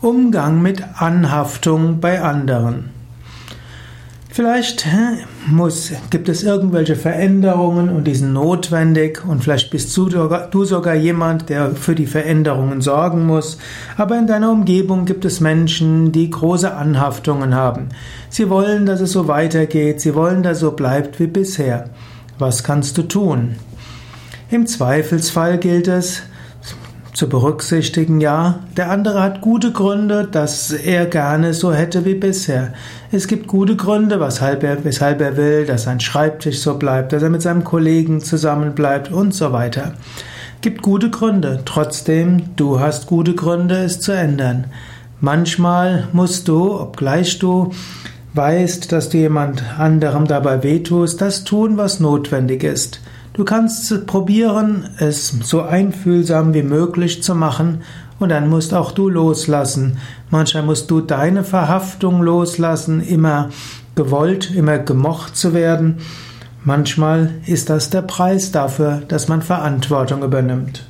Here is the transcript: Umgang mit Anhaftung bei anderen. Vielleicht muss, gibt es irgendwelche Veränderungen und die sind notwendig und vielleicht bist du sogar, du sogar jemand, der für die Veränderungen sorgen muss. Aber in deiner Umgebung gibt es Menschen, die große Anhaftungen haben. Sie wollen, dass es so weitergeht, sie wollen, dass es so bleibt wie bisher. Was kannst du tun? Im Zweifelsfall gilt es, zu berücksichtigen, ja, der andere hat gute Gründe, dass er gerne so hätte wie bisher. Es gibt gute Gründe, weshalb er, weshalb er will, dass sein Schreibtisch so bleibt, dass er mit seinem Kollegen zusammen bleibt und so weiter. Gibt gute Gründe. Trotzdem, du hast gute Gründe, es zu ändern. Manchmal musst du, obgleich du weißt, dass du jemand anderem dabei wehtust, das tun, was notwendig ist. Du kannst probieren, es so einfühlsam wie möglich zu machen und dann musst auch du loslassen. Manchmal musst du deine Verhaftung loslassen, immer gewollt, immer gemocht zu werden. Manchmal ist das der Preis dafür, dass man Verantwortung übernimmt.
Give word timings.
Umgang 0.00 0.62
mit 0.62 0.84
Anhaftung 0.94 1.98
bei 1.98 2.22
anderen. 2.22 2.90
Vielleicht 4.30 4.86
muss, 5.48 5.90
gibt 6.10 6.28
es 6.28 6.44
irgendwelche 6.44 6.94
Veränderungen 6.94 7.88
und 7.88 8.04
die 8.04 8.14
sind 8.14 8.32
notwendig 8.32 9.24
und 9.26 9.42
vielleicht 9.42 9.72
bist 9.72 9.96
du 9.96 10.08
sogar, 10.08 10.46
du 10.46 10.64
sogar 10.64 10.94
jemand, 10.94 11.48
der 11.48 11.72
für 11.72 11.96
die 11.96 12.06
Veränderungen 12.06 12.80
sorgen 12.80 13.26
muss. 13.26 13.58
Aber 13.96 14.16
in 14.16 14.28
deiner 14.28 14.52
Umgebung 14.52 15.04
gibt 15.04 15.24
es 15.24 15.40
Menschen, 15.40 16.12
die 16.12 16.30
große 16.30 16.72
Anhaftungen 16.72 17.56
haben. 17.56 17.88
Sie 18.28 18.48
wollen, 18.48 18.86
dass 18.86 19.00
es 19.00 19.10
so 19.10 19.26
weitergeht, 19.26 20.00
sie 20.00 20.14
wollen, 20.14 20.44
dass 20.44 20.58
es 20.58 20.60
so 20.60 20.70
bleibt 20.70 21.18
wie 21.18 21.26
bisher. 21.26 21.90
Was 22.38 22.62
kannst 22.62 22.96
du 22.98 23.02
tun? 23.02 23.56
Im 24.48 24.68
Zweifelsfall 24.68 25.58
gilt 25.58 25.88
es, 25.88 26.22
zu 27.18 27.28
berücksichtigen, 27.28 28.20
ja, 28.20 28.60
der 28.76 28.92
andere 28.92 29.20
hat 29.20 29.40
gute 29.40 29.72
Gründe, 29.72 30.28
dass 30.30 30.70
er 30.70 31.04
gerne 31.06 31.52
so 31.52 31.72
hätte 31.72 32.04
wie 32.04 32.14
bisher. 32.14 32.72
Es 33.10 33.26
gibt 33.26 33.48
gute 33.48 33.74
Gründe, 33.74 34.20
weshalb 34.20 34.62
er, 34.62 34.84
weshalb 34.84 35.20
er 35.20 35.36
will, 35.36 35.66
dass 35.66 35.82
sein 35.82 35.98
Schreibtisch 35.98 36.60
so 36.60 36.78
bleibt, 36.78 37.12
dass 37.12 37.24
er 37.24 37.30
mit 37.30 37.42
seinem 37.42 37.64
Kollegen 37.64 38.20
zusammen 38.20 38.76
bleibt 38.76 39.10
und 39.10 39.34
so 39.34 39.52
weiter. 39.52 39.94
Gibt 40.60 40.80
gute 40.80 41.10
Gründe. 41.10 41.62
Trotzdem, 41.64 42.54
du 42.54 42.78
hast 42.78 43.08
gute 43.08 43.34
Gründe, 43.34 43.78
es 43.78 43.98
zu 43.98 44.12
ändern. 44.12 44.66
Manchmal 45.20 46.06
musst 46.12 46.46
du, 46.46 46.72
obgleich 46.80 47.40
du 47.40 47.72
weißt, 48.34 48.92
dass 48.92 49.08
du 49.08 49.18
jemand 49.18 49.64
anderem 49.76 50.28
dabei 50.28 50.62
wehtust, 50.62 51.20
das 51.20 51.42
tun, 51.42 51.78
was 51.78 51.98
notwendig 51.98 52.62
ist. 52.62 53.00
Du 53.38 53.44
kannst 53.44 54.04
probieren, 54.08 54.88
es 54.98 55.28
so 55.28 55.62
einfühlsam 55.62 56.54
wie 56.54 56.64
möglich 56.64 57.22
zu 57.22 57.36
machen 57.36 57.82
und 58.18 58.30
dann 58.30 58.48
musst 58.48 58.74
auch 58.74 58.90
du 58.90 59.08
loslassen. 59.08 59.98
Manchmal 60.28 60.64
musst 60.64 60.90
du 60.90 61.00
deine 61.00 61.44
Verhaftung 61.44 62.20
loslassen, 62.20 63.00
immer 63.00 63.50
gewollt, 63.94 64.52
immer 64.56 64.78
gemocht 64.78 65.36
zu 65.36 65.54
werden. 65.54 65.98
Manchmal 66.64 67.30
ist 67.46 67.70
das 67.70 67.90
der 67.90 68.02
Preis 68.02 68.50
dafür, 68.50 69.02
dass 69.06 69.28
man 69.28 69.40
Verantwortung 69.40 70.24
übernimmt. 70.24 70.84